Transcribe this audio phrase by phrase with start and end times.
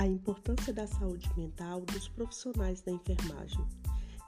[0.00, 3.62] A importância da saúde mental dos profissionais da enfermagem.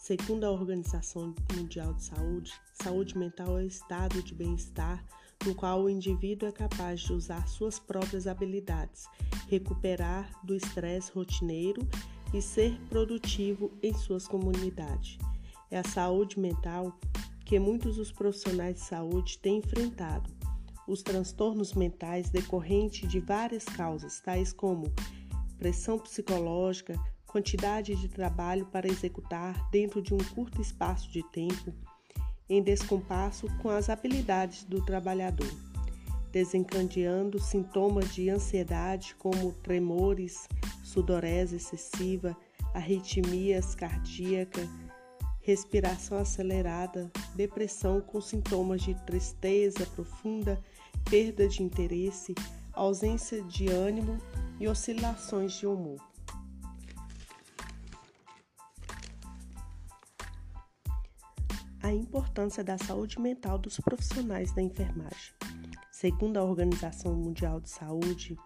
[0.00, 5.00] Segundo a Organização Mundial de Saúde, saúde mental é o estado de bem-estar
[5.46, 9.06] no qual o indivíduo é capaz de usar suas próprias habilidades,
[9.48, 11.88] recuperar do estresse rotineiro
[12.34, 15.18] e ser produtivo em suas comunidades.
[15.70, 16.98] É a saúde mental
[17.44, 20.28] que muitos dos profissionais de saúde têm enfrentado.
[20.88, 24.92] Os transtornos mentais decorrentes de várias causas, tais como
[25.60, 31.72] pressão psicológica, quantidade de trabalho para executar dentro de um curto espaço de tempo,
[32.48, 35.52] em descompasso com as habilidades do trabalhador,
[36.32, 40.48] desencadeando sintomas de ansiedade como tremores,
[40.82, 42.34] sudorese excessiva,
[42.72, 44.66] arritmias cardíacas,
[45.42, 50.58] respiração acelerada, depressão com sintomas de tristeza profunda,
[51.08, 52.34] perda de interesse,
[52.82, 54.16] ausência de ânimo
[54.58, 56.00] e oscilações de humor.
[61.82, 65.34] A importância da saúde mental dos profissionais da enfermagem.
[65.92, 68.38] Segundo a Organização Mundial de Saúde,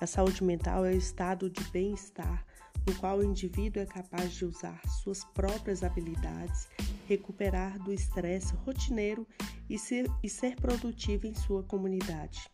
[0.00, 2.46] a saúde mental é o estado de bem-estar
[2.86, 6.68] no qual o indivíduo é capaz de usar suas próprias habilidades,
[7.08, 9.26] recuperar do estresse rotineiro
[9.68, 12.53] e ser, e ser produtivo em sua comunidade.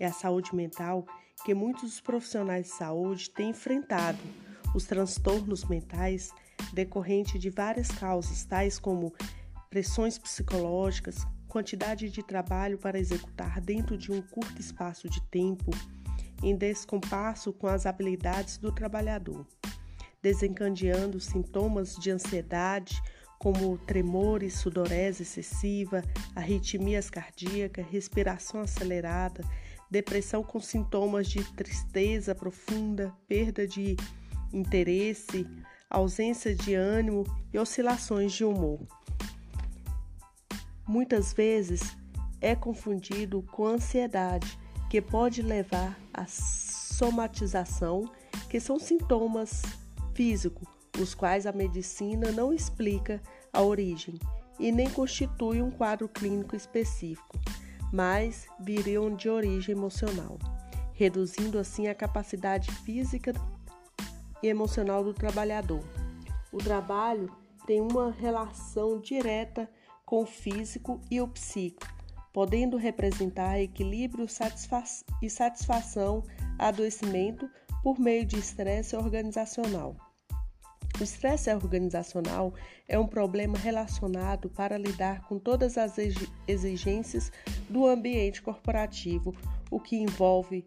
[0.00, 1.06] É a saúde mental
[1.44, 4.18] que muitos profissionais de saúde têm enfrentado.
[4.74, 6.32] Os transtornos mentais
[6.72, 9.12] decorrentes de várias causas, tais como
[9.68, 15.70] pressões psicológicas, quantidade de trabalho para executar dentro de um curto espaço de tempo,
[16.42, 19.46] em descompasso com as habilidades do trabalhador,
[20.22, 23.02] desencadeando sintomas de ansiedade,
[23.38, 26.02] como tremores, sudorese excessiva,
[26.34, 29.42] arritmias cardíacas, respiração acelerada,
[29.90, 33.96] depressão com sintomas de tristeza profunda, perda de
[34.52, 35.46] interesse,
[35.88, 38.80] ausência de ânimo e oscilações de humor.
[40.86, 41.96] Muitas vezes
[42.40, 44.58] é confundido com ansiedade,
[44.88, 48.10] que pode levar à somatização,
[48.48, 49.62] que são sintomas
[50.14, 50.66] físicos,
[51.00, 53.20] os quais a medicina não explica
[53.52, 54.18] a origem
[54.58, 57.38] e nem constitui um quadro clínico específico
[57.92, 60.38] mas viriam de origem emocional,
[60.92, 63.32] reduzindo assim a capacidade física
[64.42, 65.82] e emocional do trabalhador.
[66.52, 67.30] O trabalho
[67.66, 69.70] tem uma relação direta
[70.04, 71.86] com o físico e o psíquico,
[72.32, 74.26] podendo representar equilíbrio
[75.22, 76.22] e satisfação,
[76.58, 77.48] adoecimento
[77.82, 80.09] por meio de estresse organizacional.
[81.00, 82.52] O estresse organizacional
[82.86, 85.96] é um problema relacionado para lidar com todas as
[86.46, 87.32] exigências
[87.70, 89.34] do ambiente corporativo,
[89.70, 90.62] o que envolve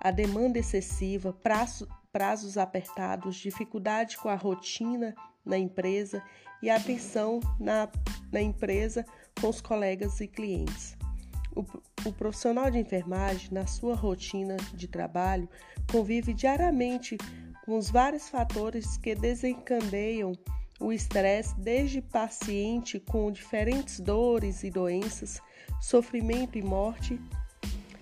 [0.00, 5.14] a demanda excessiva, prazo, prazos apertados, dificuldade com a rotina
[5.44, 6.20] na empresa
[6.60, 7.88] e a tensão na,
[8.32, 9.06] na empresa
[9.40, 10.96] com os colegas e clientes.
[11.54, 11.64] O,
[12.08, 15.48] o profissional de enfermagem, na sua rotina de trabalho,
[15.90, 17.16] convive diariamente
[17.66, 20.32] com os vários fatores que desencadeiam
[20.78, 25.42] o estresse, desde paciente com diferentes dores e doenças,
[25.80, 27.20] sofrimento e morte.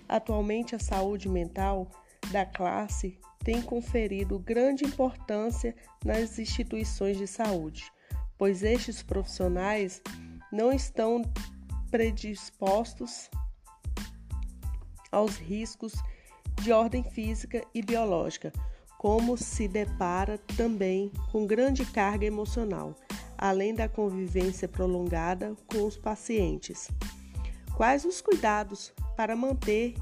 [0.07, 1.89] Atualmente, a saúde mental
[2.31, 7.91] da classe tem conferido grande importância nas instituições de saúde,
[8.37, 9.99] pois estes profissionais
[10.51, 11.23] não estão
[11.89, 13.31] predispostos
[15.11, 15.93] aos riscos
[16.61, 18.53] de ordem física e biológica
[18.97, 22.95] como se depara também com grande carga emocional,
[23.37, 26.89] além da convivência prolongada com os pacientes.
[27.75, 29.95] Quais os cuidados para manter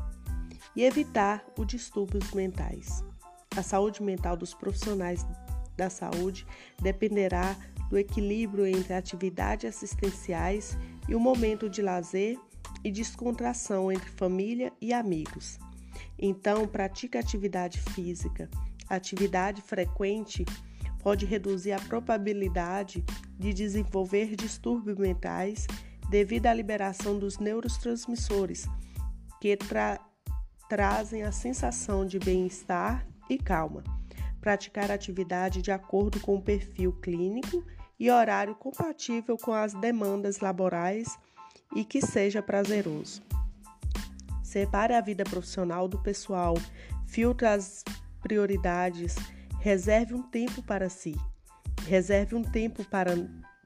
[0.75, 3.03] e evitar os distúrbios mentais?
[3.55, 5.25] A saúde mental dos profissionais
[5.75, 6.45] da saúde
[6.81, 7.55] dependerá
[7.89, 10.77] do equilíbrio entre atividades assistenciais
[11.07, 12.39] e o momento de lazer
[12.83, 15.59] e descontração entre família e amigos.
[16.17, 18.49] Então, pratique atividade física,
[18.89, 20.45] atividade frequente
[21.01, 23.03] pode reduzir a probabilidade
[23.37, 25.67] de desenvolver distúrbios mentais
[26.09, 28.67] devido à liberação dos neurotransmissores,
[29.41, 29.99] que tra
[30.69, 33.83] trazem a sensação de bem-estar e calma.
[34.41, 37.63] Praticar atividade de acordo com o perfil clínico
[37.99, 41.15] e horário compatível com as demandas laborais
[41.75, 43.21] e que seja prazeroso.
[44.53, 46.53] Separe a vida profissional do pessoal,
[47.07, 47.83] filtre as
[48.21, 49.15] prioridades,
[49.59, 51.15] reserve um tempo para si.
[51.87, 53.13] Reserve um tempo para,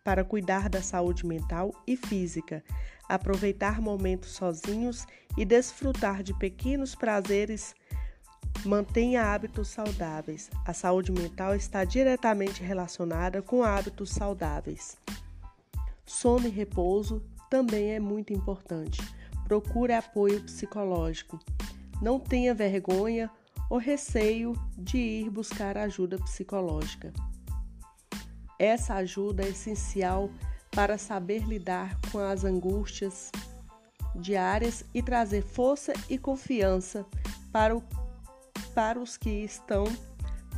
[0.02, 2.64] para cuidar da saúde mental e física,
[3.10, 5.06] aproveitar momentos sozinhos
[5.38, 7.76] e desfrutar de pequenos prazeres
[8.66, 10.50] Mantenha hábitos saudáveis.
[10.66, 14.98] A saúde mental está diretamente relacionada com hábitos saudáveis.
[16.06, 19.02] Sono e repouso também é muito importante.
[19.48, 21.40] Procure apoio psicológico.
[22.02, 23.32] Não tenha vergonha
[23.70, 27.14] ou receio de ir buscar ajuda psicológica.
[28.60, 30.30] Essa ajuda é essencial
[30.72, 33.32] para saber lidar com as angústias
[34.14, 37.06] diárias e trazer força e confiança
[37.50, 37.82] para, o,
[38.76, 39.86] para os que estão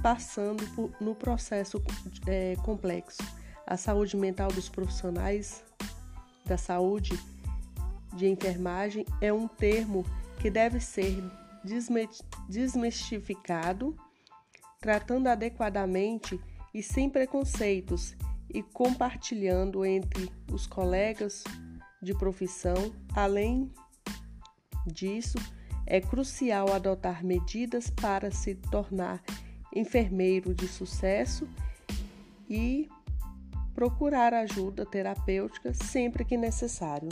[0.02, 1.80] passando por, no processo
[2.26, 3.22] é, complexo.
[3.68, 5.64] A saúde mental dos profissionais
[6.44, 7.20] da saúde
[8.20, 10.06] de enfermagem é um termo
[10.40, 11.24] que deve ser
[12.48, 13.96] desmistificado,
[14.80, 16.40] tratando adequadamente
[16.74, 18.16] e sem preconceitos
[18.54, 21.44] e compartilhando entre os colegas
[22.02, 22.94] de profissão.
[23.16, 23.72] Além
[24.86, 25.38] disso,
[25.86, 29.24] é crucial adotar medidas para se tornar
[29.74, 31.48] enfermeiro de sucesso
[32.50, 32.90] e
[33.74, 37.10] procurar ajuda terapêutica sempre que necessário.